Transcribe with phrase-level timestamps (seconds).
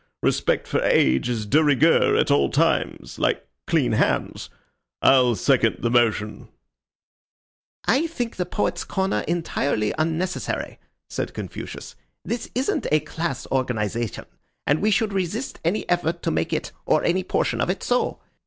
[0.23, 4.49] Respect for age is de rigueur at all times, like clean hands.
[5.03, 6.47] I'll second the motion."
[7.85, 11.95] "I think the Poets' Corner entirely unnecessary," said Confucius.
[12.25, 14.25] "This isn't a class organization,
[14.65, 18.17] and we should resist any effort to make it or any portion of it so.